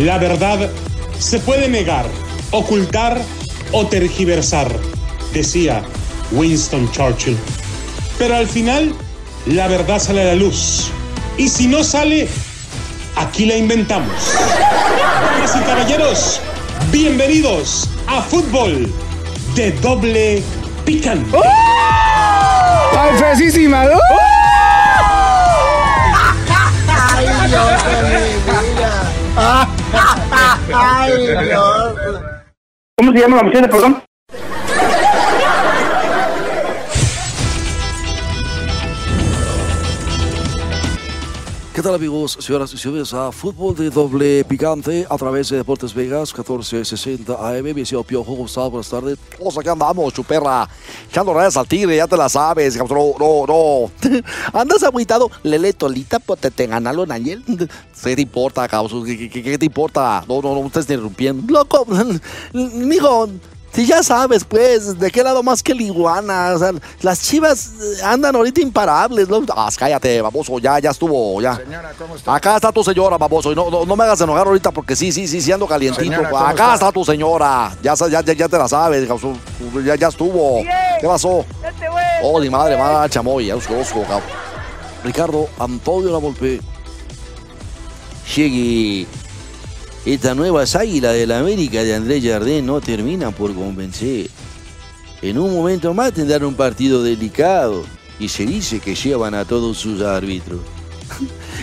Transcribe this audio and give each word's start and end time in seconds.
La 0.00 0.16
verdad 0.16 0.70
se 1.18 1.38
puede 1.40 1.68
negar, 1.68 2.06
ocultar 2.52 3.20
o 3.70 3.86
tergiversar, 3.86 4.74
decía 5.34 5.82
Winston 6.32 6.90
Churchill. 6.90 7.36
Pero 8.18 8.34
al 8.34 8.48
final, 8.48 8.94
la 9.44 9.68
verdad 9.68 9.98
sale 9.98 10.22
a 10.22 10.24
la 10.24 10.34
luz. 10.36 10.90
Y 11.36 11.50
si 11.50 11.66
no 11.66 11.84
sale, 11.84 12.28
aquí 13.16 13.44
la 13.44 13.56
inventamos. 13.56 14.14
Damas 15.20 15.54
y 15.54 15.60
caballeros, 15.64 16.40
bienvenidos 16.90 17.86
a 18.06 18.22
Fútbol 18.22 18.90
de 19.54 19.70
Doble 19.82 20.42
Picante. 20.86 21.36
¡Ay, 22.96 23.16
¿Cómo 32.96 33.12
se 33.12 33.18
llama 33.18 33.36
la 33.36 33.42
de 33.60 33.68
perdón? 33.68 34.02
¿Qué 41.80 41.84
tal 41.84 41.94
amigos, 41.94 42.36
señoras 42.38 42.74
y 42.74 42.76
señores? 42.76 43.14
A 43.14 43.32
fútbol 43.32 43.74
de 43.74 43.88
doble 43.88 44.44
picante 44.44 45.06
a 45.08 45.16
través 45.16 45.48
de 45.48 45.56
Deportes 45.56 45.94
Vegas, 45.94 46.30
1460 46.34 47.32
AM. 47.32 47.74
Mi 47.74 47.86
señor 47.86 48.04
Piojo, 48.04 48.36
¿cómo? 48.36 48.70
Buenas 48.70 48.90
tardes. 48.90 49.18
Todos 49.38 49.56
aquí 49.56 49.70
andamos, 49.70 50.12
chuperra. 50.12 50.68
Echando 51.08 51.32
rayas 51.32 51.56
al 51.56 51.66
tigre, 51.66 51.96
ya 51.96 52.06
te 52.06 52.18
la 52.18 52.28
sabes. 52.28 52.76
No, 52.76 52.84
no, 53.18 53.46
no. 53.46 53.90
Andas 54.52 54.82
agüitado. 54.82 55.30
Lele 55.42 55.72
Tolita, 55.72 56.18
pues 56.18 56.38
te, 56.40 56.50
te 56.50 56.66
ganalo, 56.66 57.06
Nayel. 57.06 57.42
¿Qué 58.04 58.14
te 58.14 58.20
importa, 58.20 58.68
cabrón? 58.68 59.06
¿Qué, 59.06 59.30
qué, 59.30 59.42
qué 59.42 59.56
te 59.56 59.64
importa? 59.64 60.22
No, 60.28 60.42
no, 60.42 60.54
no, 60.54 60.60
me 60.60 60.66
estés 60.66 60.82
interrumpiendo. 60.82 61.50
Loco, 61.50 61.86
mijo. 62.52 63.30
Si 63.72 63.86
ya 63.86 64.02
sabes, 64.02 64.44
pues, 64.44 64.98
de 64.98 65.10
qué 65.12 65.22
lado 65.22 65.42
más 65.42 65.62
que 65.62 65.74
la 65.74 65.82
iguana. 65.82 66.52
O 66.54 66.58
sea, 66.58 66.72
las 67.02 67.22
chivas 67.22 67.70
eh, 67.80 68.02
andan 68.04 68.34
ahorita 68.34 68.60
imparables. 68.60 69.28
¿no? 69.28 69.42
Ah, 69.54 69.68
cállate, 69.76 70.20
baboso, 70.20 70.58
ya, 70.58 70.78
ya 70.80 70.90
estuvo, 70.90 71.40
ya. 71.40 71.56
Señora, 71.56 71.92
¿cómo 71.96 72.16
está? 72.16 72.34
Acá 72.34 72.56
está 72.56 72.72
tu 72.72 72.82
señora, 72.82 73.16
baboso. 73.16 73.52
Y 73.52 73.54
no, 73.54 73.70
no, 73.70 73.84
no 73.84 73.96
me 73.96 74.04
hagas 74.04 74.20
enojar 74.20 74.46
ahorita 74.46 74.72
porque 74.72 74.96
sí, 74.96 75.12
sí, 75.12 75.28
sí, 75.28 75.40
sí 75.40 75.52
ando 75.52 75.68
calientito. 75.68 76.02
Señora, 76.02 76.30
¿cómo 76.30 76.42
Acá 76.44 76.74
está? 76.74 76.74
está 76.74 76.92
tu 76.92 77.04
señora. 77.04 77.72
Ya, 77.82 77.94
ya, 77.94 78.20
ya, 78.22 78.32
ya 78.32 78.48
te 78.48 78.58
la 78.58 78.66
sabes, 78.68 79.08
ya, 79.84 79.94
ya 79.94 80.08
estuvo. 80.08 80.62
¿Qué 81.00 81.06
pasó? 81.06 81.44
Oh, 82.22 82.40
ni 82.40 82.50
madre, 82.50 82.76
madre, 82.76 83.08
chamoy, 83.08 83.46
ya 83.46 83.56
os 83.56 83.66
conozco, 83.66 84.02
cabrón. 84.02 84.22
Ricardo 85.04 85.48
Antonio 85.58 86.10
Lavolpe. 86.10 86.60
Llegue. 88.34 89.06
Esta 90.04 90.34
nueva 90.34 90.62
águila 90.62 91.12
de 91.12 91.26
la 91.26 91.40
América 91.40 91.82
de 91.82 91.94
Andrés 91.94 92.24
Jardín 92.24 92.66
no 92.66 92.80
termina 92.80 93.30
por 93.30 93.54
convencer. 93.54 94.30
En 95.20 95.38
un 95.38 95.54
momento 95.54 95.92
más 95.92 96.12
tendrán 96.12 96.44
un 96.44 96.54
partido 96.54 97.02
delicado 97.02 97.84
y 98.18 98.28
se 98.28 98.46
dice 98.46 98.80
que 98.80 98.94
llevan 98.94 99.34
a 99.34 99.44
todos 99.44 99.78
sus 99.78 100.02
árbitros. 100.02 100.60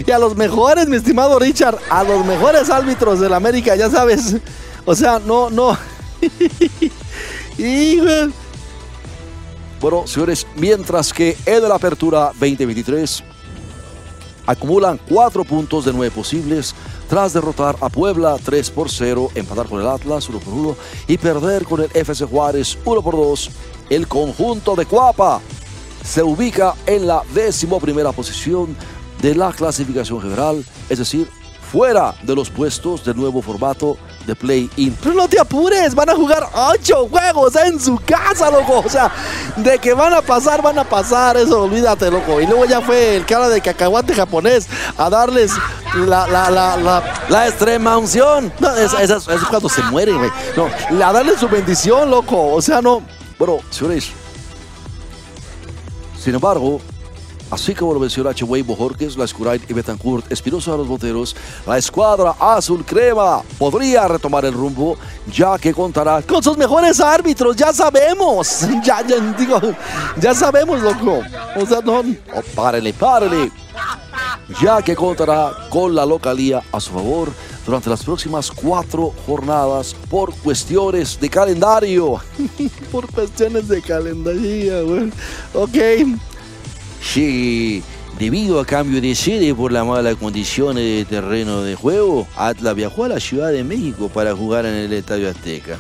Y 0.06 0.12
a 0.12 0.20
los 0.20 0.36
mejores, 0.36 0.88
mi 0.88 0.98
estimado 0.98 1.40
Richard, 1.40 1.80
a 1.90 2.04
los 2.04 2.24
mejores 2.24 2.70
árbitros 2.70 3.20
de 3.20 3.30
la 3.30 3.38
América, 3.38 3.76
ya 3.76 3.90
sabes. 3.90 4.36
O 4.86 4.94
sea, 4.94 5.20
no, 5.20 5.50
no. 5.50 5.76
Bueno, 9.80 10.08
señores, 10.08 10.48
mientras 10.56 11.14
que 11.14 11.38
en 11.46 11.68
la 11.68 11.76
apertura 11.76 12.32
2023 12.40 13.24
acumulan 14.46 15.00
cuatro 15.08 15.44
puntos 15.44 15.86
de 15.86 15.94
nueve 15.94 16.16
posibles 16.16 16.74
tras 17.08 17.34
derrotar 17.34 17.76
a 17.82 17.90
Puebla 17.90 18.38
3 18.44 18.72
por 18.72 18.90
0, 18.90 19.32
empatar 19.36 19.68
con 19.68 19.82
el 19.82 19.88
Atlas 19.88 20.28
1 20.30 20.40
por 20.40 20.54
1 20.54 20.76
y 21.08 21.18
perder 21.18 21.66
con 21.66 21.82
el 21.82 21.90
FC 21.94 22.26
Juárez 22.26 22.78
1 22.84 23.02
por 23.02 23.16
2. 23.16 23.50
El 23.90 24.08
conjunto 24.08 24.76
de 24.76 24.86
Cuapa 24.86 25.42
se 26.04 26.24
ubica 26.24 26.76
en 26.86 27.08
la 27.08 27.24
décimo 27.34 27.80
primera 27.80 28.12
posición 28.12 28.76
de 29.22 29.36
la 29.36 29.52
clasificación 29.52 30.22
general, 30.22 30.64
es 30.90 31.00
decir, 31.00 31.28
fuera 31.72 32.16
de 32.24 32.36
los 32.36 32.50
puestos 32.50 33.04
del 33.04 33.18
nuevo 33.18 33.42
formato 33.42 33.98
de 34.28 34.36
play-in. 34.36 34.96
Pero 35.02 35.16
no 35.16 35.28
te 35.28 35.40
apures, 35.40 35.96
van 35.96 36.10
a 36.10 36.16
jugar 36.16 36.48
ocho 36.54 37.08
juegos 37.10 37.56
en 37.56 37.80
su 37.80 37.98
casa, 37.98 38.52
loco. 38.52 38.84
O 38.86 38.90
sea, 38.90 39.10
de 39.56 39.80
que 39.80 39.94
van 39.94 40.14
a 40.14 40.22
pasar, 40.22 40.62
van 40.62 40.78
a 40.78 40.84
pasar, 40.84 41.38
eso, 41.38 41.64
olvídate, 41.64 42.12
loco. 42.12 42.40
Y 42.40 42.46
luego 42.46 42.66
ya 42.66 42.82
fue 42.82 43.16
el 43.16 43.26
cara 43.26 43.50
de 43.50 43.62
cacahuate 43.62 44.14
japonés 44.14 44.68
a 44.98 45.10
darles 45.10 45.54
la, 45.96 46.28
la, 46.28 46.52
la, 46.52 46.78
la, 46.78 47.04
la 47.30 47.48
extrema 47.48 47.98
unción. 47.98 48.54
No, 48.60 48.76
es 48.76 48.92
cuando 49.50 49.70
se 49.70 49.82
mueren, 49.84 50.18
güey. 50.18 50.30
No, 50.56 50.68
a 51.04 51.14
darles 51.14 51.40
su 51.40 51.48
bendición, 51.48 52.12
loco. 52.12 52.54
O 52.54 52.62
sea, 52.62 52.82
no. 52.82 53.02
Bueno, 53.40 53.60
señores, 53.70 54.10
sin 56.22 56.36
embargo, 56.36 56.82
así 57.52 57.74
como 57.74 57.94
lo 57.94 58.00
menciona 58.00 58.32
H. 58.32 58.44
Bojorquez, 58.46 59.18
la 59.18 59.26
Escurain 59.26 59.62
y 59.68 59.74
Betancourt, 59.74 60.32
Espinosa 60.32 60.72
de 60.72 60.78
los 60.78 60.88
Boteros, 60.88 61.36
la 61.66 61.78
escuadra 61.78 62.36
azul 62.40 62.84
crema 62.86 63.42
podría 63.58 64.08
retomar 64.08 64.46
el 64.46 64.54
rumbo, 64.54 64.98
ya 65.32 65.58
que 65.58 65.74
contará 65.74 66.22
Con 66.22 66.44
sus 66.44 66.58
mejores 66.58 67.00
árbitros, 67.00 67.56
ya 67.56 67.74
sabemos. 67.74 68.66
Ya, 68.84 69.06
ya, 69.06 69.18
digo, 69.38 69.60
ya 70.20 70.34
sabemos, 70.34 70.82
loco. 70.82 71.22
O 71.56 71.66
sea, 71.66 71.82
no. 71.82 72.00
Oh, 72.00 72.42
párele, 72.56 72.94
párele. 72.94 73.52
Ya 74.62 74.82
que 74.82 74.96
contará 74.96 75.52
con 75.70 75.94
la 75.94 76.06
localía 76.06 76.62
a 76.72 76.80
su 76.80 76.92
favor 76.92 77.30
durante 77.66 77.90
las 77.90 78.04
próximas 78.04 78.50
cuatro 78.50 79.14
jornadas 79.26 79.94
por 80.10 80.34
cuestiones 80.36 81.20
de 81.20 81.30
calendario. 81.30 82.22
Por 82.92 83.12
cuestiones 83.12 83.68
de 83.68 83.82
calendaría, 83.82 84.82
güey. 84.82 85.12
Ok. 85.54 86.18
Sí, 87.02 87.84
debido 88.20 88.60
a 88.60 88.66
cambio 88.66 89.02
de 89.02 89.16
sede 89.16 89.54
por 89.54 89.72
las 89.72 89.86
malas 89.86 90.16
condiciones 90.16 90.84
de 90.84 91.06
terreno 91.06 91.62
de 91.62 91.76
juego, 91.76 92.28
Atlas 92.36 92.76
viajó 92.76 93.06
a 93.06 93.10
la 93.10 93.20
Ciudad 93.20 93.52
de 93.52 93.64
México 93.64 94.10
para 94.10 94.36
jugar 94.36 94.66
en 94.66 94.74
el 94.74 94.94
Estadio 94.94 95.30
Azteca. 95.30 95.78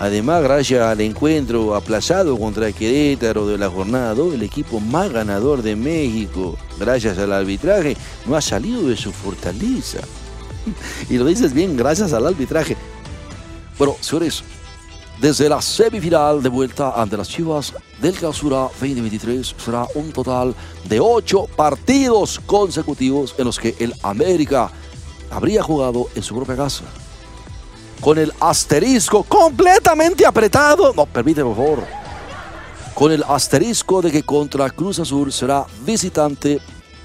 Además, 0.00 0.42
gracias 0.42 0.80
al 0.80 1.00
encuentro 1.02 1.74
aplazado 1.74 2.38
contra 2.38 2.72
Querétaro 2.72 3.46
de 3.46 3.58
la 3.58 3.68
jornada 3.68 4.14
2, 4.14 4.34
el 4.34 4.42
equipo 4.42 4.80
más 4.80 5.12
ganador 5.12 5.60
de 5.60 5.76
México, 5.76 6.56
gracias 6.78 7.18
al 7.18 7.34
arbitraje, 7.34 7.98
no 8.24 8.34
ha 8.34 8.40
salido 8.40 8.88
de 8.88 8.96
su 8.96 9.12
fortaleza. 9.12 10.00
Y 11.10 11.18
lo 11.18 11.26
dices 11.26 11.52
bien, 11.52 11.76
gracias 11.76 12.12
al 12.12 12.26
arbitraje. 12.26 12.76
Bueno, 13.78 13.96
señores, 14.00 14.42
desde 15.20 15.50
la 15.50 15.60
semifinal 15.60 16.42
de 16.42 16.48
vuelta 16.48 16.94
ante 16.96 17.16
las 17.16 17.28
Chivas 17.28 17.74
del 18.00 18.14
Clausura 18.14 18.70
2023 18.80 19.54
será 19.62 19.86
un 19.94 20.12
total 20.12 20.54
de 20.88 20.98
ocho 20.98 21.46
partidos 21.56 22.40
consecutivos 22.46 23.34
en 23.36 23.44
los 23.44 23.58
que 23.58 23.76
el 23.78 23.94
América 24.02 24.70
habría 25.30 25.62
jugado 25.62 26.08
en 26.14 26.22
su 26.22 26.34
propia 26.34 26.56
casa. 26.56 26.84
Con 28.00 28.18
el 28.18 28.32
asterisco 28.40 29.22
completamente 29.24 30.24
apretado. 30.24 30.94
No, 30.94 31.04
permíteme, 31.04 31.54
por 31.54 31.56
favor. 31.56 31.84
Con 32.94 33.12
el 33.12 33.22
asterisco 33.22 34.00
de 34.00 34.10
que 34.10 34.22
contra 34.22 34.70
Cruz 34.70 35.00
Azul 35.00 35.30
será 35.32 35.66
visitante 35.84 36.60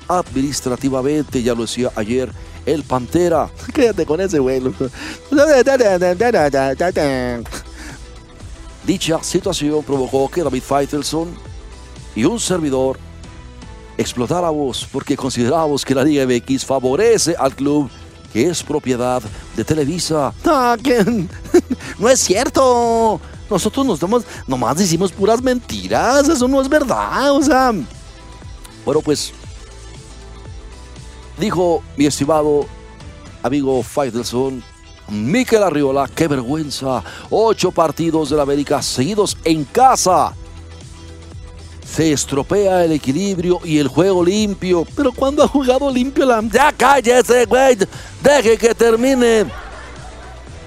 administrativamente, 0.07 1.43
ya 1.43 1.53
lo 1.53 1.63
decía 1.63 1.91
ayer 1.95 2.31
el 2.65 2.83
Pantera. 2.83 3.49
Quédate 3.73 4.05
con 4.05 4.21
ese 4.21 4.39
güey, 4.39 4.61
loco. 4.61 4.85
Dicha 8.85 9.23
situación 9.23 9.83
provocó 9.83 10.29
que 10.29 10.43
David 10.43 10.61
Faitelson 10.61 11.35
y 12.15 12.23
un 12.25 12.39
servidor 12.39 12.99
explotáramos 13.97 14.87
porque 14.91 15.17
considerábamos 15.17 15.83
que 15.83 15.95
la 15.95 16.03
Liga 16.03 16.25
MX 16.25 16.65
favorece 16.65 17.35
al 17.37 17.55
club 17.55 17.89
que 18.31 18.47
es 18.47 18.61
propiedad 18.61 19.23
de 19.55 19.63
Televisa. 19.63 20.33
No, 20.43 20.75
que 20.83 21.03
no 21.99 22.09
es 22.09 22.19
cierto. 22.19 23.19
Nosotros 23.49 23.85
nos 23.85 23.99
damos, 23.99 24.23
nomás 24.45 24.77
decimos 24.77 25.11
puras 25.11 25.41
mentiras. 25.41 26.27
Eso 26.27 26.47
no 26.47 26.61
es 26.61 26.67
verdad. 26.67 27.31
O 27.31 27.41
sea, 27.41 27.71
Bueno, 28.85 29.01
pues 29.01 29.31
dijo 31.39 31.81
mi 31.95 32.05
estimado 32.05 32.65
amigo 33.41 33.81
Faitelson, 33.81 34.61
Miquel 35.09 35.63
Arriola, 35.63 36.09
qué 36.13 36.27
vergüenza. 36.27 37.03
Ocho 37.29 37.71
partidos 37.71 38.29
de 38.29 38.37
la 38.37 38.43
América 38.43 38.81
seguidos 38.81 39.37
en 39.43 39.63
casa. 39.65 40.33
Se 41.85 42.11
estropea 42.11 42.83
el 42.83 42.93
equilibrio 42.93 43.59
y 43.63 43.77
el 43.77 43.87
juego 43.87 44.23
limpio. 44.23 44.85
pero 44.95 45.11
cuando 45.11 45.43
ha 45.43 45.47
jugado 45.47 45.91
limpio 45.91 46.25
la. 46.25 46.41
Ya 46.41 46.71
cállese, 46.71 47.45
güey. 47.45 47.77
Deje 48.23 48.57
que 48.57 48.73
termine. 48.73 49.45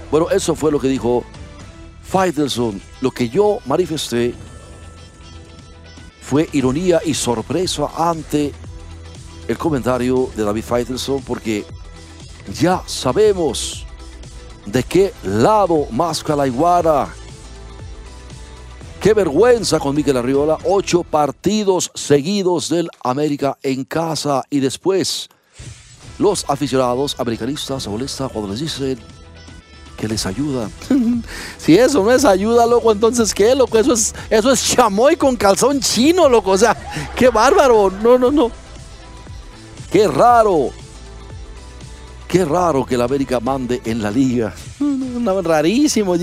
Bueno, 0.09 0.29
eso 0.29 0.55
fue 0.55 0.71
lo 0.71 0.79
que 0.79 0.87
dijo 0.87 1.23
Faitelson. 2.03 2.81
Lo 3.01 3.11
que 3.11 3.29
yo 3.29 3.59
manifesté 3.65 4.33
fue 6.21 6.47
ironía 6.53 7.01
y 7.05 7.13
sorpresa 7.13 7.87
ante 7.95 8.53
el 9.47 9.57
comentario 9.57 10.29
de 10.35 10.43
David 10.43 10.63
Faitelson 10.63 11.21
porque 11.23 11.65
ya 12.59 12.81
sabemos 12.85 13.85
de 14.65 14.83
qué 14.83 15.13
lado 15.23 15.87
más 15.91 16.23
la 16.27 16.47
iguana. 16.47 17.07
Qué 19.01 19.13
vergüenza 19.13 19.79
con 19.79 19.95
Miquel 19.95 20.17
Arriola. 20.17 20.57
Ocho 20.65 21.03
partidos 21.03 21.89
seguidos 21.95 22.69
del 22.69 22.89
América 23.03 23.57
en 23.63 23.85
casa 23.85 24.43
y 24.49 24.59
después 24.59 25.29
los 26.17 26.43
aficionados 26.49 27.15
americanistas 27.17 27.83
se 27.83 27.89
molestan 27.89 28.27
cuando 28.27 28.51
les 28.51 28.59
dicen 28.59 28.99
que 29.97 30.07
les 30.07 30.25
ayuda. 30.25 30.69
si 31.57 31.77
eso 31.77 32.03
no 32.03 32.11
es 32.11 32.25
ayuda, 32.25 32.65
loco, 32.65 32.91
entonces 32.91 33.33
¿qué, 33.33 33.55
loco? 33.55 33.77
Eso 33.77 33.93
es, 33.93 34.13
eso 34.29 34.51
es 34.51 34.75
chamoy 34.75 35.15
con 35.15 35.35
calzón 35.35 35.79
chino, 35.79 36.27
loco. 36.27 36.51
O 36.51 36.57
sea, 36.57 36.75
qué 37.15 37.29
bárbaro. 37.29 37.91
No, 38.01 38.17
no, 38.17 38.31
no. 38.31 38.51
Qué 39.91 40.07
raro. 40.07 40.71
Qué 42.29 42.45
raro 42.45 42.85
que 42.85 42.95
la 42.95 43.05
América 43.05 43.39
mande 43.39 43.81
en 43.85 44.03
la 44.03 44.11
liga. 44.11 44.53
Rarísimo. 45.43 46.15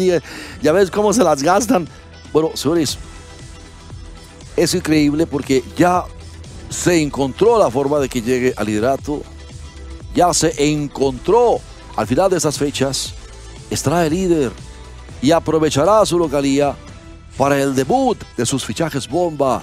Ya 0.62 0.70
ves 0.70 0.88
cómo 0.88 1.12
se 1.12 1.25
las 1.25 1.43
gastan. 1.43 1.88
Bueno, 2.32 2.53
señores, 2.55 2.97
es 4.56 4.73
increíble 4.73 5.26
porque 5.26 5.64
ya 5.76 6.05
se 6.70 7.03
encontró 7.03 7.58
la 7.58 7.73
forma 7.73 7.99
de 7.99 8.08
que 8.08 8.23
llegue 8.23 8.55
al 8.56 8.67
liderato. 8.67 9.23
Ya 10.14 10.32
se 10.32 10.55
encontró 10.70 11.58
al 11.97 12.06
final 12.06 12.31
de 12.31 12.37
esas 12.37 12.56
fechas. 12.56 13.12
Estará 13.69 14.06
el 14.06 14.12
líder 14.12 14.53
y 15.20 15.32
aprovechará 15.32 16.06
su 16.06 16.20
localía 16.20 16.76
para 17.37 17.61
el 17.61 17.75
debut 17.75 18.17
de 18.37 18.47
sus 18.47 18.64
fichajes 18.64 19.08
bomba. 19.08 19.61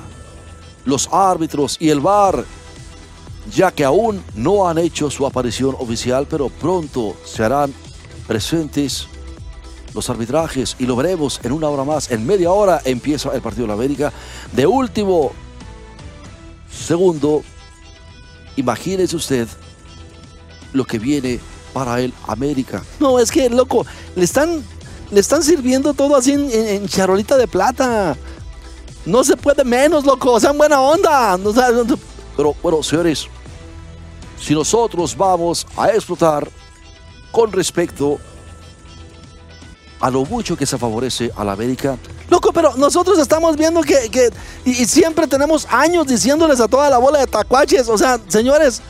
Los 0.83 1.07
árbitros 1.09 1.77
y 1.79 1.89
el 1.89 2.01
VAR 2.01 2.43
ya 3.51 3.71
que 3.71 3.83
aún 3.83 4.23
no 4.35 4.67
han 4.67 4.77
hecho 4.77 5.09
su 5.09 5.25
aparición 5.25 5.75
oficial, 5.79 6.27
pero 6.29 6.49
pronto 6.49 7.15
se 7.25 7.43
harán 7.43 7.73
presentes 8.27 9.07
los 9.93 10.09
arbitrajes 10.09 10.75
y 10.79 10.85
lo 10.85 10.95
veremos 10.95 11.39
en 11.43 11.51
una 11.51 11.69
hora 11.69 11.83
más. 11.83 12.09
En 12.11 12.25
media 12.25 12.51
hora 12.51 12.81
empieza 12.83 13.33
el 13.33 13.41
partido 13.41 13.63
de 13.63 13.67
la 13.69 13.73
América. 13.73 14.11
De 14.51 14.65
último 14.65 15.31
segundo, 16.71 17.43
imagínese 18.55 19.15
usted 19.15 19.47
lo 20.73 20.85
que 20.85 20.99
viene 20.99 21.39
para 21.73 21.99
el 21.99 22.13
América. 22.27 22.83
No, 22.99 23.19
es 23.19 23.31
que, 23.31 23.49
loco, 23.49 23.85
le 24.15 24.23
están, 24.23 24.63
le 25.11 25.19
están 25.19 25.43
sirviendo 25.43 25.93
todo 25.93 26.15
así 26.15 26.33
en, 26.33 26.87
charolita 26.87 27.37
de 27.37 27.47
plata. 27.47 28.15
No 29.05 29.23
se 29.23 29.35
puede 29.35 29.63
menos, 29.63 30.05
loco, 30.05 30.39
sean 30.39 30.57
buena 30.57 30.79
onda. 30.81 31.37
pero 32.37 32.55
bueno, 32.61 32.81
señores, 32.81 33.27
si 34.39 34.53
nosotros 34.53 35.15
vamos 35.15 35.65
a 35.77 35.89
explotar 35.89 36.47
con 37.31 37.51
respecto 37.51 38.19
a 39.99 40.11
lo 40.11 40.25
mucho 40.25 40.57
que 40.57 40.65
se 40.65 40.77
favorece 40.77 41.31
a 41.35 41.43
la 41.45 41.53
América. 41.53 41.97
Loco, 42.29 42.51
pero 42.51 42.75
nosotros 42.75 43.17
estamos 43.19 43.55
viendo 43.55 43.81
que, 43.81 44.31
y, 44.65 44.73
siempre 44.85 45.27
tenemos 45.27 45.65
años 45.69 46.07
diciéndoles 46.07 46.59
a 46.59 46.67
toda 46.67 46.89
la 46.89 46.97
bola 46.97 47.19
de 47.19 47.27
tacuaches, 47.27 47.87
o 47.87 47.97
sea, 47.97 48.19
señores, 48.27 48.81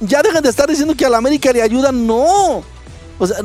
ya 0.00 0.22
dejen 0.22 0.42
de 0.42 0.50
estar 0.50 0.68
diciendo 0.68 0.94
que 0.94 1.06
a 1.06 1.08
la 1.08 1.16
América 1.16 1.50
le 1.50 1.62
ayudan, 1.62 2.06
no. 2.06 2.62
O 3.18 3.26
sea, 3.26 3.38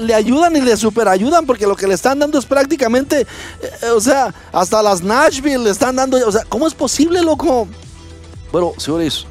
le 0.00 0.14
ayudan 0.14 0.54
y 0.54 0.60
le 0.60 0.76
superayudan 0.76 1.44
porque 1.44 1.66
lo 1.66 1.74
que 1.74 1.86
le 1.86 1.94
están 1.94 2.18
dando 2.18 2.38
es 2.38 2.46
prácticamente, 2.46 3.22
eh, 3.22 3.90
o 3.90 4.00
sea, 4.00 4.32
hasta 4.52 4.82
las 4.82 5.02
Nashville 5.02 5.64
le 5.64 5.70
están 5.70 5.96
dando, 5.96 6.18
o 6.24 6.30
sea, 6.30 6.44
¿cómo 6.48 6.68
es 6.68 6.74
posible, 6.74 7.22
loco? 7.22 7.66
Bueno, 8.52 8.74
señores, 8.76 9.26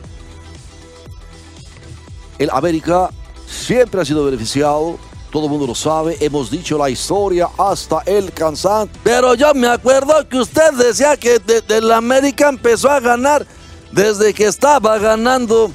el 2.38 2.50
América 2.52 3.10
siempre 3.48 4.02
ha 4.02 4.06
sido 4.06 4.26
beneficiado, 4.26 4.98
todo 5.32 5.46
el 5.46 5.50
mundo 5.50 5.68
lo 5.68 5.76
sabe, 5.76 6.18
hemos 6.22 6.50
dicho 6.50 6.78
la 6.78 6.90
historia 6.90 7.50
hasta 7.58 8.02
el 8.06 8.32
cansancio. 8.32 9.00
Pero 9.04 9.34
yo 9.36 9.54
me 9.54 9.68
acuerdo 9.68 10.28
que 10.28 10.38
usted 10.38 10.72
decía 10.74 11.18
que 11.18 11.42
el 11.68 11.92
América 11.92 12.50
empezó 12.50 12.90
a 12.90 13.00
ganar 13.00 13.46
desde 13.92 14.34
que 14.34 14.46
estaba 14.46 14.98
ganando 14.98 15.72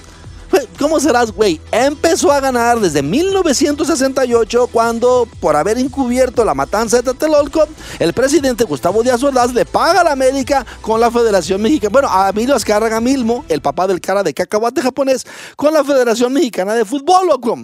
¿Cómo 0.78 1.00
serás, 1.00 1.32
güey? 1.32 1.60
Empezó 1.72 2.32
a 2.32 2.40
ganar 2.40 2.80
desde 2.80 3.02
1968 3.02 4.68
cuando, 4.72 5.28
por 5.40 5.56
haber 5.56 5.78
encubierto 5.78 6.44
la 6.44 6.54
matanza 6.54 6.96
de 6.96 7.02
Tlatelolco, 7.02 7.66
el 7.98 8.12
presidente 8.12 8.64
Gustavo 8.64 9.02
Díaz 9.02 9.22
Ordaz 9.22 9.52
le 9.52 9.64
paga 9.64 10.00
a 10.00 10.04
la 10.04 10.12
América 10.12 10.64
con 10.80 11.00
la 11.00 11.10
Federación 11.10 11.62
Mexicana. 11.62 11.92
Bueno, 11.92 12.08
a 12.10 12.30
Emilio 12.30 12.54
Azcárraga 12.54 13.00
Milmo, 13.00 13.44
el 13.48 13.60
papá 13.60 13.86
del 13.86 14.00
cara 14.00 14.22
de 14.22 14.34
cacahuate 14.34 14.82
japonés, 14.82 15.26
con 15.56 15.72
la 15.72 15.84
Federación 15.84 16.32
Mexicana 16.32 16.74
de 16.74 16.84
Fútbol, 16.84 17.26
loco. 17.26 17.58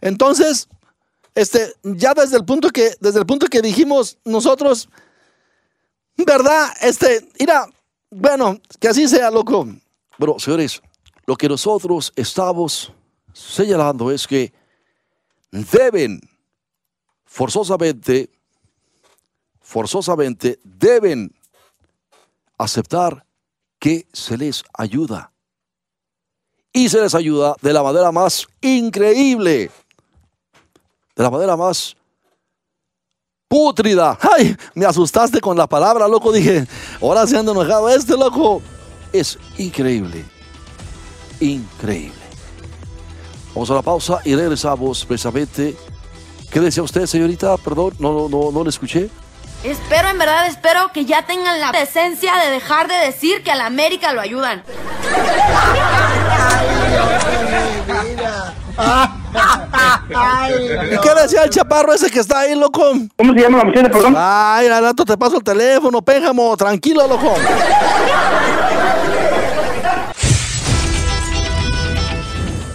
Entonces, 0.00 0.68
este, 1.34 1.74
ya 1.82 2.14
desde 2.14 2.36
el 2.36 2.44
punto 2.44 2.70
que, 2.70 2.94
desde 3.00 3.20
el 3.20 3.26
punto 3.26 3.46
que 3.46 3.62
dijimos 3.62 4.18
nosotros, 4.24 4.88
¿verdad? 6.16 6.70
Este, 6.82 7.28
mira, 7.38 7.66
bueno, 8.10 8.60
que 8.78 8.88
así 8.88 9.08
sea, 9.08 9.30
loco. 9.30 9.66
Bueno, 10.18 10.38
señores, 10.38 10.82
lo 11.30 11.36
que 11.36 11.48
nosotros 11.48 12.12
estamos 12.16 12.92
señalando 13.32 14.10
es 14.10 14.26
que 14.26 14.52
deben 15.52 16.20
forzosamente, 17.24 18.28
forzosamente 19.60 20.58
deben 20.64 21.32
aceptar 22.58 23.24
que 23.78 24.08
se 24.12 24.36
les 24.36 24.64
ayuda. 24.72 25.30
Y 26.72 26.88
se 26.88 27.00
les 27.00 27.14
ayuda 27.14 27.54
de 27.62 27.74
la 27.74 27.84
manera 27.84 28.10
más 28.10 28.44
increíble, 28.60 29.70
de 31.14 31.22
la 31.22 31.30
manera 31.30 31.56
más 31.56 31.96
pútrida. 33.46 34.18
¡Ay! 34.20 34.56
Me 34.74 34.84
asustaste 34.84 35.40
con 35.40 35.56
la 35.56 35.68
palabra, 35.68 36.08
loco. 36.08 36.32
Dije, 36.32 36.66
ahora 37.00 37.24
se 37.24 37.38
han 37.38 37.48
enojado 37.48 37.88
este, 37.88 38.16
loco. 38.16 38.60
Es 39.12 39.38
increíble 39.58 40.39
increíble. 41.40 42.14
Vamos 43.54 43.70
a 43.70 43.74
la 43.74 43.82
pausa 43.82 44.20
y 44.24 44.34
regresamos 44.34 45.04
precisamente. 45.04 45.76
¿Qué 46.50 46.60
decía 46.60 46.82
usted, 46.82 47.06
señorita? 47.06 47.56
Perdón, 47.56 47.94
no, 47.98 48.28
no, 48.28 48.50
no 48.52 48.62
le 48.62 48.70
escuché. 48.70 49.10
Espero, 49.62 50.08
en 50.08 50.18
verdad, 50.18 50.46
espero 50.46 50.90
que 50.92 51.04
ya 51.04 51.26
tengan 51.26 51.60
la 51.60 51.70
decencia 51.70 52.34
de 52.36 52.50
dejar 52.50 52.88
de 52.88 52.94
decir 52.94 53.42
que 53.42 53.50
a 53.50 53.56
la 53.56 53.66
América 53.66 54.12
lo 54.12 54.20
ayudan. 54.20 54.62
¿Y 60.90 60.98
qué 60.98 61.22
decía 61.22 61.44
el 61.44 61.50
chaparro 61.50 61.92
ese 61.92 62.10
que 62.10 62.20
está 62.20 62.40
ahí, 62.40 62.54
loco? 62.54 62.92
¿Cómo 63.16 63.34
se 63.34 63.40
llama 63.40 63.62
la 63.64 63.82
de 63.82 63.90
programa? 63.90 64.56
Ay, 64.56 64.68
al 64.68 64.82
rato 64.82 65.04
te 65.04 65.16
paso 65.18 65.36
el 65.36 65.44
teléfono, 65.44 66.00
péjamo, 66.00 66.56
tranquilo, 66.56 67.06
loco. 67.06 67.34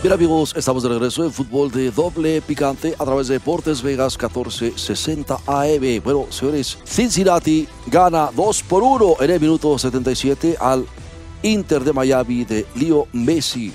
Bien 0.06 0.14
amigos, 0.14 0.54
estamos 0.56 0.84
de 0.84 0.90
regreso 0.90 1.24
en 1.24 1.34
fútbol 1.34 1.72
de 1.72 1.90
doble 1.90 2.40
picante 2.40 2.94
a 3.00 3.04
través 3.06 3.28
de 3.28 3.40
Deportes 3.40 3.82
Vegas 3.82 4.16
1460 4.20 5.40
AM. 5.48 6.04
Bueno, 6.04 6.28
señores, 6.30 6.78
Cincinnati 6.86 7.68
gana 7.88 8.30
2 8.36 8.64
por 8.70 8.84
1 8.84 9.16
en 9.22 9.32
el 9.32 9.40
minuto 9.40 9.80
77 9.80 10.58
al 10.60 10.86
Inter 11.42 11.84
de 11.84 11.92
Miami 11.92 12.46
de 12.46 12.68
Leo 12.76 13.08
Messi. 13.14 13.74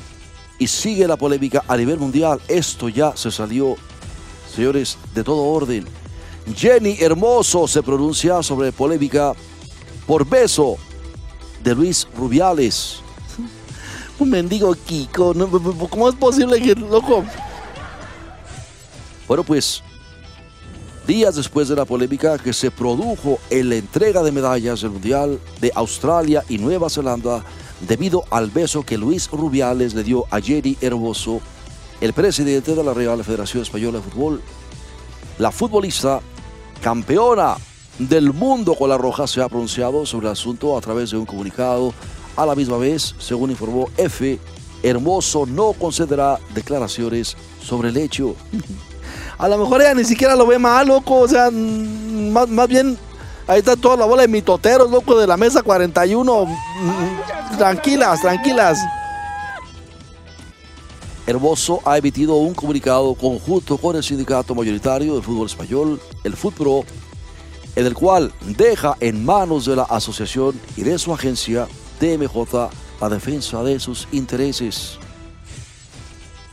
Y 0.60 0.68
sigue 0.68 1.08
la 1.08 1.16
polémica 1.16 1.64
a 1.66 1.76
nivel 1.76 1.98
mundial. 1.98 2.40
Esto 2.46 2.88
ya 2.88 3.16
se 3.16 3.32
salió, 3.32 3.74
señores, 4.54 4.98
de 5.12 5.24
todo 5.24 5.42
orden. 5.42 5.84
Jenny 6.54 6.96
Hermoso 7.00 7.66
se 7.66 7.82
pronuncia 7.82 8.40
sobre 8.44 8.70
polémica 8.70 9.32
por 10.06 10.24
beso 10.24 10.76
de 11.64 11.74
Luis 11.74 12.06
Rubiales 12.16 13.02
un 14.20 14.30
mendigo 14.30 14.74
Kiko. 14.74 15.34
¿Cómo 15.88 16.08
es 16.08 16.14
posible 16.14 16.60
que, 16.60 16.74
loco? 16.74 17.24
Bueno, 19.26 19.44
pues, 19.44 19.82
días 21.06 21.36
después 21.36 21.68
de 21.68 21.76
la 21.76 21.84
polémica 21.84 22.38
que 22.38 22.52
se 22.52 22.70
produjo 22.70 23.38
en 23.48 23.68
la 23.68 23.76
entrega 23.76 24.22
de 24.22 24.32
medallas 24.32 24.82
del 24.82 24.90
Mundial 24.90 25.40
de 25.60 25.72
Australia 25.74 26.44
y 26.48 26.58
Nueva 26.58 26.90
Zelanda, 26.90 27.44
debido 27.86 28.24
al 28.30 28.50
beso 28.50 28.84
que 28.84 28.98
Luis 28.98 29.30
Rubiales 29.30 29.94
le 29.94 30.04
dio 30.04 30.26
a 30.30 30.40
Jerry 30.40 30.76
Hermoso, 30.80 31.40
el 32.00 32.12
presidente 32.12 32.74
de 32.74 32.84
la 32.84 32.94
Real 32.94 33.22
Federación 33.24 33.62
Española 33.62 33.98
de 33.98 34.04
Fútbol, 34.04 34.42
la 35.38 35.50
futbolista 35.50 36.20
campeona 36.82 37.56
del 37.98 38.32
mundo 38.32 38.74
con 38.74 38.88
la 38.88 38.96
roja 38.96 39.26
se 39.26 39.42
ha 39.42 39.48
pronunciado 39.48 40.06
sobre 40.06 40.26
el 40.26 40.32
asunto 40.32 40.76
a 40.76 40.80
través 40.80 41.10
de 41.10 41.18
un 41.18 41.26
comunicado 41.26 41.92
a 42.36 42.46
la 42.46 42.54
misma 42.54 42.78
vez, 42.78 43.14
según 43.18 43.50
informó 43.50 43.88
F, 43.96 44.38
Hermoso 44.82 45.46
no 45.46 45.72
concederá 45.72 46.38
declaraciones 46.54 47.36
sobre 47.62 47.90
el 47.90 47.96
hecho. 47.96 48.34
A 49.38 49.48
lo 49.48 49.58
mejor 49.58 49.80
ella 49.80 49.94
ni 49.94 50.04
siquiera 50.04 50.36
lo 50.36 50.46
ve 50.46 50.58
mal, 50.58 50.86
loco. 50.86 51.20
O 51.20 51.28
sea, 51.28 51.50
mm, 51.50 52.30
más, 52.30 52.48
más 52.48 52.68
bien 52.68 52.98
ahí 53.46 53.58
está 53.58 53.76
toda 53.76 53.96
la 53.96 54.04
bola 54.04 54.22
de 54.22 54.28
mitoteros, 54.28 54.90
loco, 54.90 55.18
de 55.18 55.26
la 55.26 55.36
mesa 55.36 55.62
41. 55.62 56.46
Tranquilas, 57.56 58.20
tranquilas. 58.20 58.78
Hermoso 61.26 61.80
ha 61.84 61.96
emitido 61.96 62.36
un 62.36 62.54
comunicado 62.54 63.14
conjunto 63.14 63.78
con 63.78 63.96
el 63.96 64.02
sindicato 64.02 64.54
mayoritario 64.54 65.14
del 65.14 65.22
fútbol 65.22 65.46
español, 65.46 66.00
el 66.24 66.36
FUTPRO, 66.36 66.84
en 67.76 67.86
el 67.86 67.94
cual 67.94 68.32
deja 68.40 68.96
en 69.00 69.24
manos 69.24 69.66
de 69.66 69.76
la 69.76 69.84
asociación 69.84 70.60
y 70.76 70.82
de 70.82 70.98
su 70.98 71.14
agencia 71.14 71.68
DMJ 72.00 72.70
la 73.00 73.08
defensa 73.08 73.62
de 73.62 73.78
sus 73.78 74.08
intereses. 74.12 74.98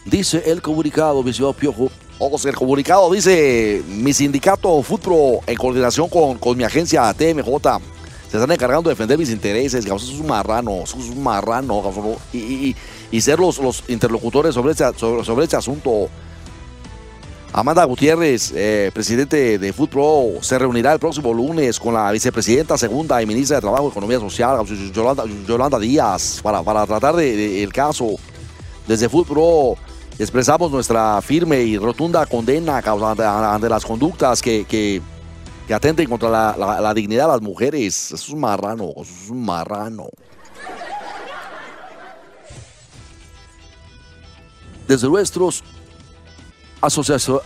Dice 0.05 0.43
el 0.45 0.61
comunicado, 0.61 1.21
mi 1.23 1.31
Piojo, 1.53 1.89
O 2.19 2.37
sea, 2.37 2.51
el 2.51 2.57
comunicado 2.57 3.11
dice, 3.11 3.81
mi 3.87 4.13
sindicato 4.13 4.81
FUTPRO, 4.81 5.41
en 5.45 5.55
coordinación 5.57 6.07
con, 6.09 6.37
con 6.37 6.57
mi 6.57 6.63
agencia 6.63 7.13
TMJ, 7.13 7.47
se 8.29 8.37
están 8.37 8.51
encargando 8.51 8.89
de 8.89 8.93
defender 8.95 9.17
mis 9.17 9.29
intereses, 9.29 9.85
sos 9.85 10.09
un 10.19 10.27
marrano, 10.27 10.85
un 11.07 11.23
marrano, 11.23 11.81
y, 12.33 12.37
y- 12.37 12.75
y 13.11 13.21
ser 13.21 13.39
los, 13.39 13.57
los 13.59 13.83
interlocutores 13.87 14.53
sobre 14.53 14.71
este, 14.71 14.85
sobre, 14.97 15.23
sobre 15.23 15.43
este 15.45 15.55
asunto. 15.55 16.09
Amanda 17.57 17.83
Gutiérrez, 17.85 18.53
eh, 18.55 18.91
presidente 18.93 19.57
de 19.57 19.73
FUTPRO, 19.73 20.33
se 20.41 20.59
reunirá 20.59 20.93
el 20.93 20.99
próximo 20.99 21.33
lunes 21.33 21.79
con 21.79 21.91
la 21.91 22.11
vicepresidenta 22.11 22.77
segunda 22.77 23.19
y 23.19 23.25
ministra 23.25 23.57
de 23.57 23.61
Trabajo 23.61 23.87
y 23.87 23.89
Economía 23.89 24.19
Social, 24.19 24.63
Yolanda, 24.93 25.79
Díaz, 25.79 26.39
para, 26.43 26.61
tratar 26.85 27.15
de- 27.15 27.35
de- 27.35 27.63
el 27.63 27.73
caso. 27.73 28.11
Desde 28.87 29.09
FUTPRO 29.09 29.75
expresamos 30.19 30.69
nuestra 30.69 31.19
firme 31.23 31.63
y 31.63 31.79
rotunda 31.79 32.27
condena 32.27 32.77
ante, 32.77 33.67
las 33.69 33.83
conductas 33.83 34.39
que, 34.39 34.63
que, 34.65 35.01
atenten 35.73 36.07
contra 36.07 36.55
la 36.55 36.93
dignidad 36.93 37.25
de 37.25 37.31
las 37.31 37.41
mujeres. 37.41 38.05
Eso 38.11 38.15
es 38.17 38.29
un 38.29 38.39
marrano, 38.39 38.91
eso 38.97 39.11
es 39.23 39.29
un 39.31 39.43
marrano. 39.43 40.09
Desde 44.87 45.07
nuestros 45.09 45.63
asocia- 46.81 47.41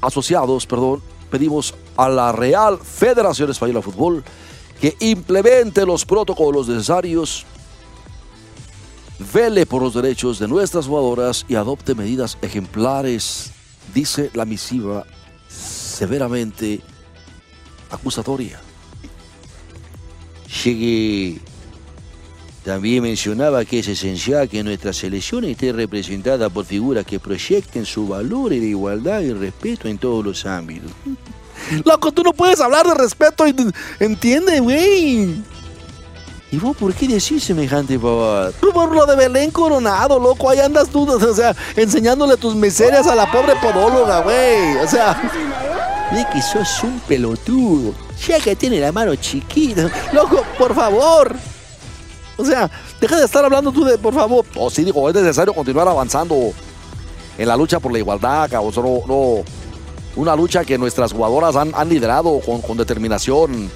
asociados, 0.00 0.66
perdón, 0.66 1.02
pedimos 1.30 1.74
a 1.96 2.08
la 2.08 2.32
Real 2.32 2.78
Federación 2.78 3.50
Española 3.50 3.80
de 3.80 3.84
Fútbol 3.84 4.24
que 4.80 4.96
implemente 5.00 5.86
los 5.86 6.04
protocolos 6.04 6.68
necesarios, 6.68 7.46
vele 9.32 9.64
por 9.64 9.82
los 9.82 9.94
derechos 9.94 10.38
de 10.38 10.48
nuestras 10.48 10.86
jugadoras 10.86 11.46
y 11.48 11.54
adopte 11.54 11.94
medidas 11.94 12.36
ejemplares, 12.42 13.52
dice 13.94 14.30
la 14.34 14.44
misiva 14.44 15.06
severamente 15.48 16.80
acusatoria. 17.90 18.60
Llegué 20.64 21.40
también 22.66 23.00
mencionaba 23.04 23.64
que 23.64 23.78
es 23.78 23.86
esencial 23.86 24.48
que 24.48 24.64
nuestra 24.64 24.92
selección 24.92 25.44
esté 25.44 25.72
representada 25.72 26.50
por 26.50 26.64
figuras 26.64 27.06
que 27.06 27.20
proyecten 27.20 27.86
su 27.86 28.08
valor 28.08 28.50
de 28.50 28.56
igualdad 28.56 29.20
y 29.20 29.32
respeto 29.32 29.86
en 29.86 29.98
todos 29.98 30.24
los 30.24 30.44
ámbitos. 30.46 30.90
Loco, 31.84 32.10
tú 32.10 32.24
no 32.24 32.32
puedes 32.32 32.60
hablar 32.60 32.84
de 32.84 32.94
respeto, 32.94 33.46
y- 33.46 33.54
entiende, 34.00 34.58
güey. 34.58 35.36
¿Y 36.50 36.56
vos 36.58 36.76
por 36.76 36.92
qué 36.92 37.06
decís 37.06 37.44
semejante 37.44 37.96
pavada? 38.00 38.50
Tú 38.50 38.72
por 38.72 38.92
lo 38.92 39.06
de 39.06 39.14
Belén 39.14 39.52
Coronado, 39.52 40.18
loco, 40.18 40.50
ahí 40.50 40.58
andas 40.58 40.88
tú, 40.88 41.08
o 41.08 41.34
sea, 41.34 41.54
enseñándole 41.76 42.36
tus 42.36 42.56
miserias 42.56 43.06
a 43.06 43.14
la 43.14 43.30
pobre 43.30 43.54
podóloga, 43.62 44.22
güey. 44.22 44.76
O 44.84 44.88
sea, 44.88 45.22
Ve 46.12 46.24
que 46.32 46.42
sos 46.42 46.82
un 46.82 46.98
pelotudo. 47.00 47.94
Ya 48.26 48.40
que 48.40 48.56
tiene 48.56 48.80
la 48.80 48.90
mano 48.90 49.14
chiquita. 49.14 49.88
loco, 50.12 50.42
por 50.58 50.74
favor. 50.74 51.36
O 52.38 52.44
sea, 52.44 52.70
deja 53.00 53.16
de 53.18 53.24
estar 53.24 53.44
hablando 53.44 53.72
tú 53.72 53.84
de, 53.84 53.96
por 53.98 54.12
favor. 54.14 54.44
Oh, 54.56 54.68
sí, 54.70 54.84
digo, 54.84 55.08
es 55.08 55.14
necesario 55.14 55.54
continuar 55.54 55.88
avanzando 55.88 56.52
en 57.38 57.48
la 57.48 57.56
lucha 57.56 57.80
por 57.80 57.92
la 57.92 57.98
igualdad. 57.98 58.46
Eso 58.52 58.82
No, 58.82 59.06
no, 59.06 59.44
una 60.16 60.36
lucha 60.36 60.64
que 60.64 60.78
nuestras 60.78 61.12
jugadoras 61.12 61.56
han, 61.56 61.88
liderado 61.88 62.40
con, 62.40 62.60
con 62.62 62.76
determinación, 62.76 63.70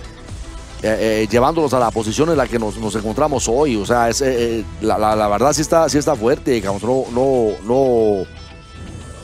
eh, 0.83 1.23
eh, 1.23 1.29
llevándonos 1.31 1.73
a 1.75 1.79
la 1.79 1.91
posición 1.91 2.31
en 2.31 2.37
la 2.39 2.47
que 2.49 2.59
nos, 2.59 2.77
nos 2.79 2.95
encontramos 2.95 3.49
hoy. 3.49 3.77
O 3.77 3.85
sea, 3.87 4.09
es, 4.09 4.21
eh, 4.23 4.61
eh, 4.61 4.65
la, 4.81 4.97
la- 4.99 5.17
la 5.17 5.29
verdad 5.29 5.53
sí 5.53 5.61
está, 5.63 5.89
sí 5.89 5.99
está 5.99 6.15
fuerte, 6.17 6.61
cabrón. 6.63 6.81
No, 6.83 7.05
no, 7.13 7.49
no, 7.65 8.25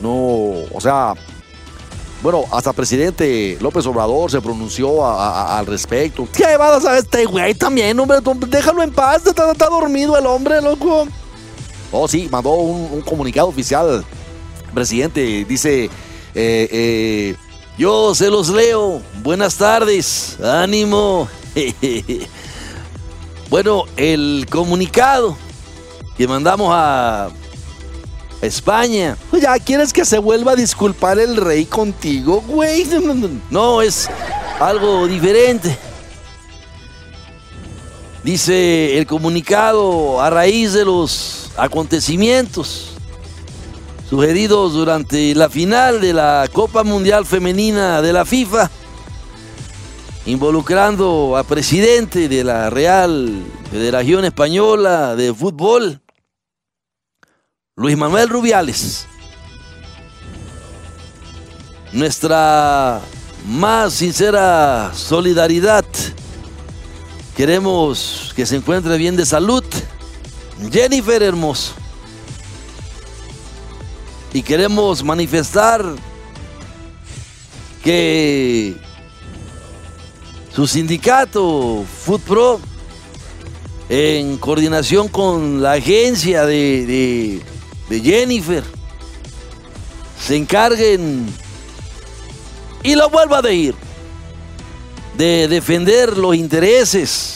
no, 0.01 0.11
o 0.73 0.79
sea, 0.79 1.13
bueno, 2.21 2.45
hasta 2.51 2.73
presidente 2.73 3.57
López 3.61 3.85
Obrador 3.85 4.31
se 4.31 4.41
pronunció 4.41 5.05
al 5.05 5.65
respecto. 5.65 6.27
¿Qué 6.33 6.43
llevadas 6.45 6.85
a 6.85 6.97
este 6.97 7.25
güey 7.25 7.53
también, 7.53 7.99
hombre? 7.99 8.17
Déjalo 8.47 8.81
en 8.83 8.91
paz, 8.91 9.25
está, 9.25 9.53
dormido 9.69 10.17
el 10.17 10.25
hombre, 10.25 10.61
loco. 10.61 11.07
Oh, 11.91 12.07
sí, 12.07 12.27
mandó 12.31 12.51
un, 12.51 12.89
un 12.91 13.01
comunicado 13.01 13.47
oficial. 13.47 14.03
Presidente, 14.73 15.45
dice, 15.45 15.85
eh, 15.85 16.69
eh, 16.71 17.35
Yo 17.77 18.13
se 18.13 18.29
los 18.29 18.49
leo. 18.49 19.01
Buenas 19.23 19.55
tardes. 19.55 20.37
Ánimo. 20.39 21.27
bueno, 23.49 23.85
el 23.95 24.45
comunicado 24.49 25.37
que 26.17 26.27
mandamos 26.27 26.69
a 26.71 27.29
España. 28.41 29.17
¿ya 29.41 29.57
quieres 29.59 29.91
que 29.91 30.05
se 30.05 30.17
vuelva 30.17 30.53
a 30.53 30.55
disculpar 30.55 31.19
el 31.19 31.37
rey 31.37 31.65
contigo, 31.65 32.41
güey? 32.47 32.85
No, 33.49 33.81
es 33.81 34.09
algo 34.59 35.07
diferente. 35.07 35.77
Dice 38.23 38.97
el 38.97 39.07
comunicado 39.07 40.21
a 40.21 40.29
raíz 40.29 40.73
de 40.73 40.83
los 40.83 41.51
acontecimientos 41.55 42.97
sucedidos 44.09 44.73
durante 44.73 45.35
la 45.35 45.49
final 45.49 46.01
de 46.01 46.13
la 46.13 46.49
Copa 46.51 46.83
Mundial 46.83 47.25
Femenina 47.25 48.01
de 48.01 48.13
la 48.13 48.25
FIFA, 48.25 48.69
involucrando 50.25 51.35
a 51.37 51.43
presidente 51.43 52.29
de 52.29 52.43
la 52.43 52.69
Real 52.69 53.43
Federación 53.71 54.25
Española 54.25 55.15
de 55.15 55.33
Fútbol, 55.33 56.01
Luis 57.79 57.95
Manuel 57.95 58.27
Rubiales. 58.27 59.05
Nuestra 61.93 62.99
más 63.45 63.93
sincera 63.93 64.91
solidaridad. 64.95 65.85
Queremos 67.35 68.33
que 68.35 68.47
se 68.47 68.55
encuentre 68.55 68.97
bien 68.97 69.15
de 69.15 69.27
salud. 69.27 69.63
Jennifer 70.71 71.21
Hermoso. 71.21 71.73
Y 74.33 74.41
queremos 74.41 75.03
manifestar 75.03 75.85
que 77.83 78.75
su 80.51 80.65
sindicato 80.65 81.85
FoodPro, 82.05 82.59
en 83.87 84.37
coordinación 84.37 85.07
con 85.09 85.61
la 85.61 85.73
agencia 85.73 86.43
de, 86.47 86.85
de- 86.87 87.56
de 87.89 88.01
Jennifer, 88.01 88.63
se 90.19 90.35
encarguen 90.35 91.27
y 92.83 92.95
lo 92.95 93.09
vuelva 93.09 93.37
a 93.39 93.41
decir 93.41 93.75
de 95.17 95.47
defender 95.47 96.17
los 96.17 96.35
intereses 96.35 97.33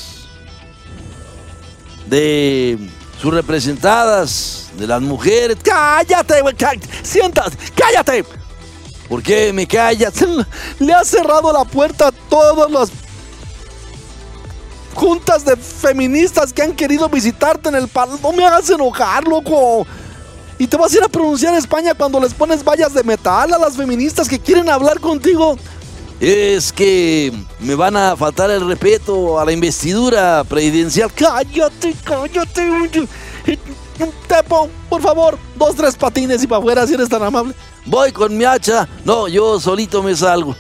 de 2.07 2.77
sus 3.21 3.33
representadas, 3.33 4.69
de 4.77 4.87
las 4.87 5.01
mujeres. 5.01 5.57
Cállate, 5.63 6.41
güey, 6.41 6.55
cá- 6.55 6.73
siéntate, 7.03 7.55
cállate. 7.75 8.25
¿Por 9.07 9.21
qué 9.23 9.51
me 9.53 9.67
callas? 9.67 10.13
Le 10.79 10.93
has 10.93 11.07
cerrado 11.07 11.51
la 11.53 11.65
puerta 11.65 12.07
a 12.07 12.11
todas 12.11 12.69
las 12.71 12.89
juntas 14.93 15.45
de 15.45 15.55
feministas 15.55 16.51
que 16.53 16.61
han 16.61 16.73
querido 16.73 17.07
visitarte 17.09 17.69
en 17.69 17.75
el 17.75 17.87
palo. 17.87 18.17
No 18.21 18.31
me 18.31 18.45
hagas 18.45 18.69
enojar, 18.69 19.27
loco. 19.27 19.85
Y 20.61 20.67
te 20.67 20.77
vas 20.77 20.93
a 20.93 20.97
ir 20.97 21.03
a 21.03 21.07
pronunciar 21.09 21.55
España 21.55 21.95
cuando 21.95 22.19
les 22.19 22.35
pones 22.35 22.63
vallas 22.63 22.93
de 22.93 23.03
metal 23.03 23.51
a 23.51 23.57
las 23.57 23.75
feministas 23.75 24.29
que 24.29 24.37
quieren 24.37 24.69
hablar 24.69 24.99
contigo. 24.99 25.57
Es 26.19 26.71
que 26.71 27.33
me 27.59 27.73
van 27.73 27.97
a 27.97 28.15
faltar 28.15 28.51
el 28.51 28.67
respeto 28.67 29.39
a 29.39 29.45
la 29.45 29.53
investidura 29.53 30.43
presidencial. 30.43 31.11
Cállate, 31.15 31.95
cállate. 32.03 33.07
Tepo, 34.27 34.69
por 34.87 35.01
favor, 35.01 35.39
dos, 35.55 35.75
tres 35.75 35.95
patines 35.95 36.43
y 36.43 36.47
para 36.47 36.59
afuera 36.59 36.85
si 36.85 36.93
eres 36.93 37.09
tan 37.09 37.23
amable. 37.23 37.55
Voy 37.87 38.11
con 38.11 38.37
mi 38.37 38.45
hacha. 38.45 38.87
No, 39.03 39.27
yo 39.27 39.59
solito 39.59 40.03
me 40.03 40.15
salgo. 40.15 40.55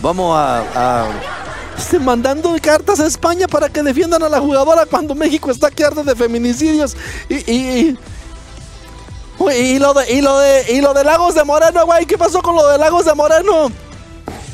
Vamos 0.00 0.34
a, 0.38 1.04
a- 1.04 1.10
mandando 2.00 2.56
cartas 2.62 2.98
a 2.98 3.06
España 3.06 3.46
para 3.46 3.68
que 3.68 3.82
defiendan 3.82 4.22
a 4.22 4.30
la 4.30 4.40
jugadora 4.40 4.86
cuando 4.86 5.14
México 5.14 5.50
está 5.50 5.70
que 5.70 5.84
de 5.84 6.16
feminicidios. 6.16 6.96
Y- 7.28 7.94
Y 9.40 9.78
lo 9.78 9.94
de, 9.94 10.12
y 10.12 10.20
lo 10.20 10.38
de, 10.38 10.72
y 10.72 10.80
lo 10.80 10.92
de 10.92 11.04
Lagos 11.04 11.34
de 11.34 11.44
Moreno, 11.44 11.86
güey. 11.86 12.06
¿Qué 12.06 12.18
pasó 12.18 12.42
con 12.42 12.56
lo 12.56 12.66
de 12.68 12.78
Lagos 12.78 13.04
de 13.04 13.14
Moreno? 13.14 13.70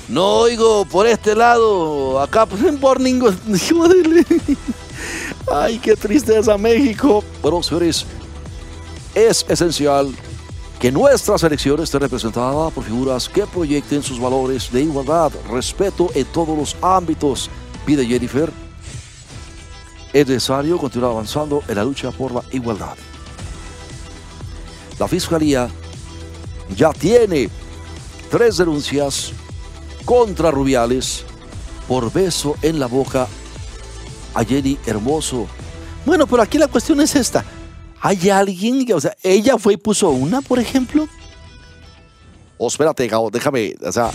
No 0.08 0.40
oigo 0.40 0.84
por 0.84 1.06
este 1.06 1.34
lado. 1.34 2.20
Acá 2.20 2.46
Por 2.80 3.00
ningún. 3.00 3.38
Ay, 5.52 5.78
qué 5.78 5.96
tristeza, 5.96 6.56
México. 6.56 7.24
Bueno, 7.42 7.62
señores, 7.62 8.06
es 9.14 9.44
esencial 9.48 10.14
que 10.78 10.92
nuestra 10.92 11.38
selección 11.38 11.80
esté 11.80 11.98
representada 11.98 12.70
por 12.70 12.84
figuras 12.84 13.28
que 13.28 13.46
proyecten 13.46 14.02
sus 14.02 14.20
valores 14.20 14.70
de 14.70 14.82
igualdad, 14.82 15.32
respeto 15.50 16.10
en 16.14 16.26
todos 16.26 16.56
los 16.56 16.76
ámbitos, 16.82 17.50
pide 17.86 18.06
Jennifer. 18.06 18.52
Es 20.12 20.26
necesario 20.26 20.78
continuar 20.78 21.12
avanzando 21.12 21.62
en 21.68 21.74
la 21.76 21.84
lucha 21.84 22.10
por 22.10 22.32
la 22.32 22.42
igualdad. 22.52 22.94
La 24.98 25.08
Fiscalía 25.08 25.68
ya 26.76 26.92
tiene 26.92 27.48
tres 28.30 28.56
denuncias 28.56 29.32
contra 30.04 30.50
Rubiales 30.50 31.24
por 31.88 32.12
beso 32.12 32.56
en 32.62 32.78
la 32.78 32.86
boca 32.86 33.26
a 34.34 34.44
Jenny 34.44 34.78
Hermoso. 34.86 35.46
Bueno, 36.04 36.26
pero 36.26 36.42
aquí 36.42 36.58
la 36.58 36.68
cuestión 36.68 37.00
es 37.00 37.14
esta. 37.14 37.44
¿Hay 38.00 38.28
alguien, 38.28 38.84
que, 38.84 38.94
o 38.94 39.00
sea, 39.00 39.16
ella 39.22 39.56
fue 39.58 39.74
y 39.74 39.76
puso 39.76 40.10
una, 40.10 40.42
por 40.42 40.58
ejemplo? 40.58 41.08
Oh, 42.58 42.68
espérate, 42.68 43.10
déjame, 43.32 43.74
o 43.82 43.92
sea, 43.92 44.10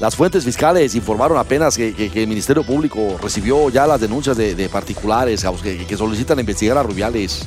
las 0.00 0.16
fuentes 0.16 0.44
fiscales 0.44 0.94
informaron 0.94 1.36
apenas 1.36 1.76
que, 1.76 2.10
el 2.14 2.26
Ministerio 2.26 2.64
Público 2.64 3.18
recibió 3.22 3.68
ya 3.68 3.86
las 3.86 4.00
denuncias 4.00 4.36
de, 4.36 4.68
particulares 4.70 5.44
que, 5.62 5.86
que 5.86 5.96
solicitan 5.96 6.40
investigar 6.40 6.78
a 6.78 6.82
Rubiales. 6.82 7.46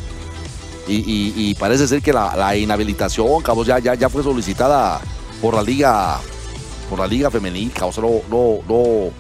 Y, 0.87 1.55
parece 1.55 1.87
ser 1.87 2.01
que 2.01 2.11
la, 2.11 2.35
la 2.35 2.55
inhabilitación, 2.57 3.41
Cabo, 3.41 3.63
ya, 3.63 3.79
ya, 3.79 3.95
ya 3.95 4.09
fue 4.09 4.23
solicitada 4.23 4.99
por 5.41 5.55
la 5.55 5.63
Liga, 5.63 6.19
por 6.89 6.99
la 6.99 7.07
Liga 7.07 7.31
Femenil, 7.31 7.71
Cabo, 7.71 7.89
o 7.89 7.93
sea, 7.93 8.03
no, 8.03 8.21
no, 8.29 8.59
no, 8.67 9.11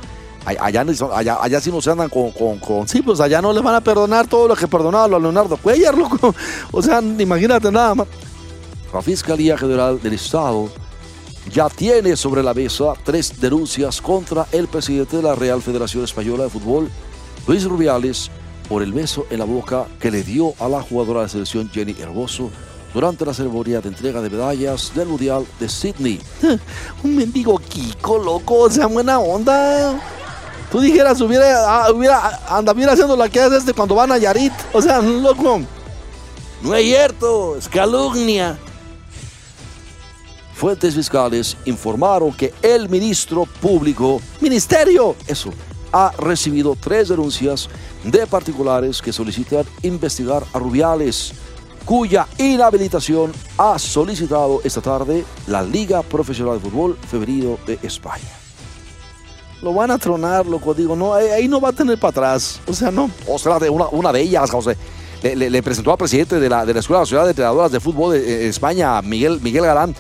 allá, 0.45 0.85
allá, 1.13 1.37
allá 1.41 1.61
sí 1.61 1.71
no 1.71 1.81
se 1.81 1.91
andan 1.91 2.09
con, 2.09 2.31
con, 2.31 2.59
con 2.59 2.87
Sí, 2.87 3.01
pues 3.01 3.19
allá 3.19 3.41
no 3.41 3.53
le 3.53 3.61
van 3.61 3.75
a 3.75 3.81
perdonar 3.81 4.27
todo 4.27 4.47
lo 4.47 4.55
que 4.55 4.67
perdonaba 4.67 5.05
a 5.05 5.19
Leonardo 5.19 5.57
Cuellar, 5.57 5.97
loco. 5.97 6.35
O 6.71 6.81
sea, 6.81 7.01
imagínate 7.01 7.71
nada 7.71 7.95
más. 7.95 8.07
La 8.93 9.01
Fiscalía 9.01 9.57
General 9.57 10.01
del 10.01 10.13
Estado 10.13 10.69
ya 11.51 11.69
tiene 11.69 12.15
sobre 12.15 12.43
la 12.43 12.53
mesa 12.53 12.93
tres 13.03 13.39
denuncias 13.39 14.01
contra 14.01 14.45
el 14.51 14.67
presidente 14.67 15.17
de 15.17 15.23
la 15.23 15.35
Real 15.35 15.61
Federación 15.61 16.03
Española 16.03 16.43
de 16.43 16.49
Fútbol, 16.49 16.89
Luis 17.47 17.63
Rubiales, 17.65 18.29
por 18.67 18.83
el 18.83 18.93
beso 18.93 19.25
en 19.29 19.39
la 19.39 19.45
boca 19.45 19.87
que 19.99 20.11
le 20.11 20.23
dio 20.23 20.53
a 20.59 20.67
la 20.67 20.81
jugadora 20.81 21.21
de 21.21 21.29
selección 21.29 21.69
Jenny 21.69 21.95
Hermoso 21.99 22.49
durante 22.93 23.25
la 23.25 23.33
ceremonia 23.33 23.81
de 23.81 23.89
entrega 23.89 24.21
de 24.21 24.29
medallas 24.29 24.91
del 24.93 25.07
Mundial 25.07 25.45
de 25.59 25.67
Sydney. 25.67 26.21
Un 27.03 27.15
mendigo 27.15 27.57
Kiko, 27.57 28.17
loco. 28.17 28.59
O 28.59 28.69
sea, 28.69 28.85
buena 28.85 29.19
onda. 29.19 29.99
Tú 30.71 30.79
dijeras, 30.79 31.19
hubiera, 31.21 31.85
ah, 31.85 31.91
hubiera, 31.91 32.39
anda, 32.47 32.73
mira 32.73 32.93
haciendo 32.93 33.15
la 33.15 33.29
que 33.29 33.39
hace 33.39 33.57
este 33.57 33.73
cuando 33.73 33.95
van 33.95 34.11
a 34.11 34.17
Yarit. 34.17 34.53
O 34.71 34.81
sea, 34.81 35.01
loco. 35.01 35.61
No 36.61 36.75
es 36.75 36.85
cierto, 36.85 37.57
es 37.57 37.67
calumnia. 37.67 38.57
Fuentes 40.53 40.95
fiscales 40.95 41.57
informaron 41.65 42.31
que 42.31 42.53
el 42.61 42.87
ministro 42.87 43.45
público, 43.45 44.21
Ministerio. 44.39 45.15
eso, 45.27 45.51
ha 45.93 46.11
recibido 46.17 46.75
tres 46.79 47.07
denuncias 47.09 47.69
de 48.03 48.27
particulares 48.27 49.01
que 49.01 49.13
solicitan 49.13 49.63
investigar 49.83 50.43
a 50.51 50.59
Rubiales, 50.59 51.33
cuya 51.85 52.27
inhabilitación 52.37 53.31
ha 53.57 53.77
solicitado 53.79 54.59
esta 54.63 54.81
tarde 54.81 55.23
la 55.47 55.61
Liga 55.61 56.01
Profesional 56.01 56.55
de 56.55 56.69
Fútbol 56.69 56.97
Femenino 57.09 57.57
de 57.67 57.79
España. 57.83 58.23
Lo 59.61 59.73
van 59.73 59.91
a 59.91 59.97
tronar, 59.97 60.45
loco. 60.45 60.73
Digo, 60.73 60.95
no, 60.95 61.13
ahí 61.13 61.47
no 61.47 61.61
va 61.61 61.69
a 61.69 61.73
tener 61.73 61.97
para 61.97 62.09
atrás. 62.09 62.59
O 62.67 62.73
sea, 62.73 62.91
no. 62.91 63.09
O 63.27 63.39
sea, 63.39 63.57
una, 63.69 63.87
una 63.87 64.11
de 64.11 64.19
ellas, 64.21 64.51
José, 64.51 64.75
le, 65.21 65.35
le- 65.37 65.49
le 65.49 65.63
presentó 65.63 65.91
al 65.91 65.97
presidente 65.97 66.37
de 66.39 66.49
la, 66.49 66.65
de 66.65 66.73
la 66.73 66.81
Escuela 66.81 67.01
Nacional 67.01 67.27
de 67.27 67.31
Entrenadoras 67.31 67.71
de 67.71 67.79
Fútbol 67.79 68.13
de 68.13 68.45
eh, 68.45 68.47
España, 68.49 69.01
Miguel, 69.01 69.39
Miguel 69.41 69.63
Galán, 69.63 69.95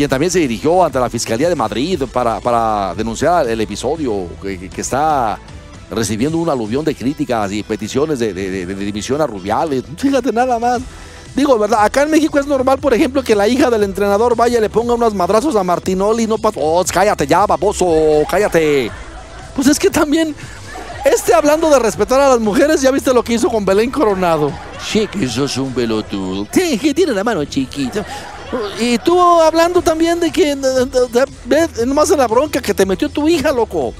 quien 0.00 0.08
también 0.08 0.32
se 0.32 0.38
dirigió 0.38 0.82
ante 0.82 0.98
la 0.98 1.10
Fiscalía 1.10 1.50
de 1.50 1.54
Madrid 1.54 2.04
para, 2.10 2.40
para 2.40 2.94
denunciar 2.94 3.46
el 3.46 3.60
episodio 3.60 4.28
que, 4.40 4.70
está 4.78 5.38
recibiendo 5.90 6.38
un 6.38 6.48
aluvión 6.48 6.86
de 6.86 6.94
críticas 6.94 7.52
y 7.52 7.62
peticiones 7.62 8.18
de, 8.18 8.32
de- 8.32 8.64
división 8.76 9.20
a 9.20 9.26
Rubiales. 9.26 9.84
Fíjate 9.98 10.32
nada 10.32 10.58
más. 10.58 10.80
Digo, 11.36 11.58
¿verdad? 11.58 11.80
Acá 11.84 12.04
en 12.04 12.12
México 12.12 12.38
es 12.38 12.46
normal, 12.46 12.78
por 12.78 12.94
ejemplo, 12.94 13.22
que 13.22 13.34
la 13.34 13.46
hija 13.46 13.68
del 13.68 13.82
entrenador 13.82 14.34
vaya 14.34 14.56
y 14.56 14.62
le 14.62 14.70
ponga 14.70 14.94
unos 14.94 15.12
madrazos 15.12 15.54
a 15.54 15.62
Martinoli 15.62 16.22
y 16.22 16.26
no 16.26 16.38
pasa. 16.38 16.58
Oh, 16.62 16.82
cállate 16.90 17.26
ya, 17.26 17.44
baboso, 17.44 17.86
cállate. 18.30 18.90
Pues 19.54 19.68
es 19.68 19.78
que 19.78 19.90
también, 19.90 20.34
este 21.04 21.34
hablando 21.34 21.68
de 21.68 21.78
respetar 21.78 22.22
a 22.22 22.30
las 22.30 22.40
mujeres, 22.40 22.80
ya 22.80 22.90
viste 22.90 23.12
lo 23.12 23.22
que 23.22 23.34
hizo 23.34 23.50
con 23.50 23.66
Belén 23.66 23.90
Coronado. 23.90 24.50
Sí, 24.82 25.06
que 25.06 25.28
sos 25.28 25.58
un 25.58 25.74
pelotudo. 25.74 26.46
Sí, 26.52 26.78
que 26.78 26.94
tiene 26.94 27.12
la 27.12 27.22
mano 27.22 27.44
chiquita. 27.44 28.02
Y 28.80 28.98
tú 28.98 29.20
hablando 29.20 29.80
también 29.80 30.18
de 30.18 30.32
que, 30.32 30.56
ve 31.44 31.68
nomás 31.86 32.10
en 32.10 32.18
la 32.18 32.26
bronca 32.26 32.60
que 32.60 32.74
te 32.74 32.84
metió 32.84 33.08
tu 33.08 33.28
hija, 33.28 33.52
loco. 33.52 33.94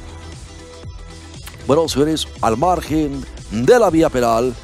Bueno, 1.66 1.88
señores, 1.88 2.26
al 2.40 2.56
margen 2.56 3.24
de 3.50 3.78
la 3.78 3.90
vía 3.90 4.08
penal, 4.08 4.54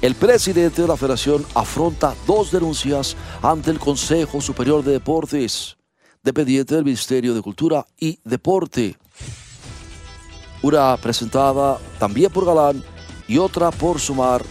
el 0.00 0.14
presidente 0.14 0.82
de 0.82 0.88
la 0.88 0.96
federación 0.96 1.44
afronta 1.54 2.14
dos 2.26 2.50
denuncias 2.52 3.16
ante 3.42 3.70
el 3.70 3.78
Consejo 3.78 4.40
Superior 4.40 4.84
de 4.84 4.92
Deportes, 4.92 5.76
dependiente 6.22 6.74
del 6.74 6.84
Ministerio 6.84 7.34
de 7.34 7.42
Cultura 7.42 7.84
y 7.98 8.18
Deporte. 8.24 8.96
Una 10.62 10.96
presentada 10.96 11.78
también 11.98 12.30
por 12.30 12.46
Galán 12.46 12.84
y 13.26 13.38
otra 13.38 13.72
por 13.72 13.98
Sumar, 13.98 14.44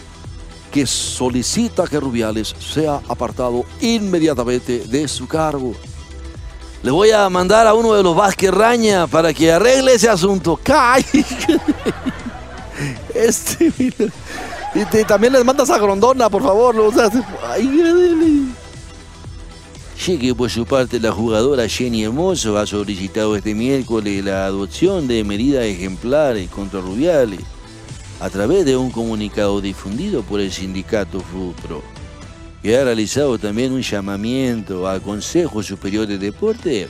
que 0.72 0.86
solicita 0.86 1.86
que 1.86 2.00
Rubiales 2.00 2.54
sea 2.58 3.00
apartado 3.08 3.64
inmediatamente 3.80 4.80
de 4.80 5.06
su 5.06 5.28
cargo. 5.28 5.74
Le 6.82 6.90
voy 6.90 7.10
a 7.10 7.28
mandar 7.28 7.66
a 7.66 7.74
uno 7.74 7.94
de 7.94 8.02
los 8.02 8.16
Vázquez 8.16 8.50
Raña 8.50 9.06
para 9.06 9.32
que 9.32 9.52
arregle 9.52 9.94
ese 9.94 10.08
asunto. 10.08 10.58
¡Cay! 10.62 11.04
Este. 13.14 13.70
Y 14.74 15.04
también 15.04 15.34
les 15.34 15.44
mandas 15.44 15.70
a 15.70 15.78
Grondona, 15.78 16.28
por 16.28 16.42
favor. 16.42 16.76
O 16.80 16.90
sea, 16.90 17.08
ay, 17.50 17.68
que 20.18 20.34
por 20.34 20.50
su 20.50 20.66
parte 20.66 20.98
la 20.98 21.12
jugadora 21.12 21.68
Jenny 21.68 22.02
Hermoso 22.02 22.58
ha 22.58 22.66
solicitado 22.66 23.36
este 23.36 23.54
miércoles 23.54 24.24
la 24.24 24.46
adopción 24.46 25.06
de 25.06 25.22
medidas 25.22 25.64
ejemplares 25.64 26.50
contra 26.50 26.80
Rubiales 26.80 27.40
a 28.22 28.30
través 28.30 28.64
de 28.64 28.76
un 28.76 28.92
comunicado 28.92 29.60
difundido 29.60 30.22
por 30.22 30.38
el 30.38 30.52
sindicato 30.52 31.18
FUPRO, 31.18 31.82
que 32.62 32.78
ha 32.78 32.84
realizado 32.84 33.36
también 33.36 33.72
un 33.72 33.82
llamamiento 33.82 34.86
al 34.86 35.02
Consejo 35.02 35.60
Superior 35.60 36.06
de 36.06 36.18
Deporte 36.18 36.88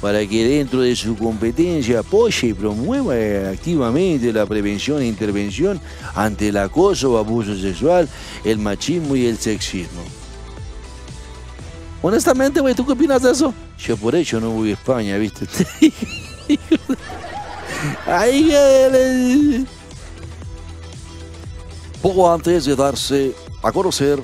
para 0.00 0.24
que 0.24 0.46
dentro 0.46 0.82
de 0.82 0.94
su 0.94 1.16
competencia 1.16 1.98
apoye 1.98 2.46
y 2.46 2.54
promueva 2.54 3.50
activamente 3.50 4.32
la 4.32 4.46
prevención 4.46 5.02
e 5.02 5.06
intervención 5.06 5.80
ante 6.14 6.50
el 6.50 6.56
acoso 6.56 7.14
o 7.14 7.18
abuso 7.18 7.56
sexual, 7.56 8.08
el 8.44 8.58
machismo 8.58 9.16
y 9.16 9.26
el 9.26 9.38
sexismo. 9.38 10.04
honestamente, 12.00 12.60
¿tú 12.76 12.86
qué 12.86 12.92
opinas 12.92 13.22
de 13.22 13.32
eso? 13.32 13.52
Yo 13.76 13.96
por 13.96 14.14
ello 14.14 14.38
no 14.38 14.50
voy 14.50 14.70
a 14.70 14.74
España, 14.74 15.16
¿viste? 15.18 15.48
Ay, 18.06 18.52
Poco 22.02 22.32
antes 22.32 22.64
de 22.64 22.76
darse 22.76 23.34
a 23.62 23.72
conocer 23.72 24.22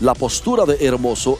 la 0.00 0.14
postura 0.14 0.66
de 0.66 0.84
Hermoso, 0.84 1.38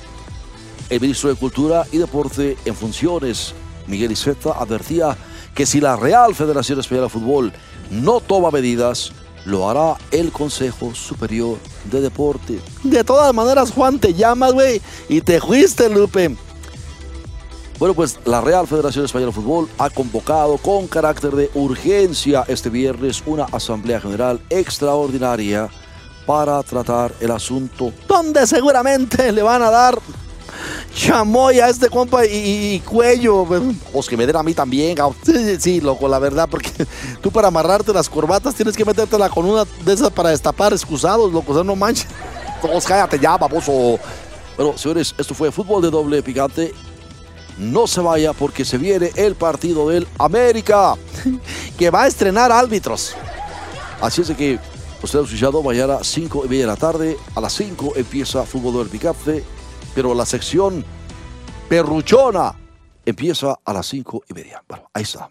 el 0.89 1.01
ministro 1.01 1.29
de 1.29 1.37
Cultura 1.37 1.87
y 1.93 1.99
Deporte 1.99 2.57
en 2.65 2.75
funciones, 2.75 3.55
Miguel 3.87 4.13
Iceta, 4.13 4.53
advertía 4.53 5.17
que 5.55 5.67
si 5.67 5.81
la 5.81 5.97
Real 5.97 6.35
Federación 6.35 6.81
Española 6.81 7.07
de 7.07 7.11
Fútbol 7.11 7.53
no 7.91 8.21
toma 8.21 8.51
medidas, 8.51 9.13
lo 9.45 9.69
hará 9.69 9.97
el 10.11 10.33
Consejo 10.33 10.95
Superior 10.95 11.59
de 11.91 12.01
Deporte. 12.01 12.61
de 12.83 13.05
todas 13.05 13.35
maneras, 13.35 13.73
Juan, 13.73 13.99
te 13.99 14.15
llamas, 14.15 14.53
güey, 14.53 14.81
y 15.09 15.21
te 15.21 15.41
fuiste, 15.41 15.89
Lupe. 15.89 16.37
Bueno, 17.83 17.97
pues 17.97 18.17
la 18.27 18.41
Real 18.41 18.65
Federación 18.69 19.07
Española 19.07 19.33
de 19.33 19.43
Fútbol 19.43 19.69
ha 19.77 19.91
convocado 19.91 20.57
con 20.57 20.87
carácter 20.87 21.33
de 21.33 21.51
urgencia 21.55 22.45
este 22.47 22.71
viernes 22.71 23.25
una 23.27 23.47
asamblea 23.47 24.01
general 24.01 24.41
extraordinaria 24.51 25.69
para 26.25 26.63
tratar 26.63 27.13
el 27.19 27.33
asunto. 27.33 27.93
Donde 28.07 28.47
seguramente 28.47 29.33
le 29.33 29.43
van 29.43 29.63
a 29.63 29.71
dar 29.73 29.99
chamoy 30.95 31.59
a 31.59 31.71
este 31.71 31.89
compa 31.89 32.25
y, 32.25 32.79
cuello. 32.89 33.45
güey. 33.47 33.61
Pues 33.93 34.09
que 34.09 34.17
me 34.17 34.29
den 34.29 34.37
a 34.37 34.45
mí 34.45 34.55
también. 34.55 34.97
Sí, 35.27 35.57
sí, 35.59 35.81
loco, 35.81 36.07
la 36.07 36.21
verdad, 36.21 36.49
porque 36.49 36.71
tú 37.21 37.33
para 37.33 37.49
amarrarte 37.49 37.93
las 37.93 38.09
corbatas 38.09 38.55
tienes 38.55 38.77
que 38.77 38.85
metértela 38.85 39.29
con 39.29 39.45
una 39.45 39.65
de 39.85 39.93
esas 39.93 40.13
para 40.13 40.29
destapar 40.29 40.73
excusados, 40.73 41.33
loco, 41.33 41.51
o 41.51 41.55
sea, 41.57 41.65
no 41.65 41.75
manches. 41.75 42.07
Pues 42.63 42.85
cállate 42.85 43.19
ya, 43.19 43.37
baboso. 43.37 43.99
Bueno, 44.57 44.79
señores, 44.79 45.17
esto 45.19 45.35
fue 45.35 45.51
fútbol 45.51 45.83
de 45.83 45.91
doble 45.91 46.23
picante. 46.23 46.73
No 47.63 47.87
se 47.87 48.01
vaya 48.01 48.33
porque 48.33 48.65
se 48.65 48.79
viene 48.79 49.11
el 49.17 49.35
partido 49.35 49.89
del 49.89 50.07
América. 50.19 50.95
Que 51.79 51.91
va 51.91 52.03
a 52.03 52.07
estrenar 52.07 52.53
árbitros. 52.53 53.15
Así 54.01 54.21
es 54.21 54.29
de 54.29 54.37
que 54.37 54.59
Usted 55.03 55.19
ha 55.19 55.23
escuchado 55.23 55.65
mañana 55.65 55.99
5 56.01 56.45
y 56.45 56.49
media 56.49 56.63
de 56.63 56.67
la 56.69 56.77
tarde. 56.77 57.17
A 57.35 57.41
las 57.41 57.53
5 57.55 57.95
empieza 57.97 58.45
Fútbol 58.45 58.79
del 58.79 58.89
Picafre. 58.89 59.43
Pero 59.97 60.15
la 60.15 60.25
sección 60.25 60.85
perruchona 61.69 62.55
empieza 63.05 63.59
a 63.65 63.73
las 63.73 63.87
5 63.87 64.23
y 64.29 64.35
media. 64.35 64.63
Bueno, 64.69 64.89
ahí 64.95 65.03
está. 65.03 65.29